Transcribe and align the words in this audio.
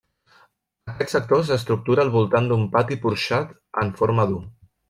Aquest 0.93 1.13
sector 1.15 1.43
s'estructura 1.51 2.05
al 2.05 2.11
voltant 2.17 2.49
d'un 2.53 2.67
pati 2.79 3.01
porxat 3.07 3.55
en 3.85 3.97
forma 4.01 4.31
d'u. 4.33 4.43